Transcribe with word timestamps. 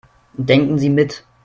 Denken 0.33 0.79
Sie 0.79 0.89
mit. 0.89 1.27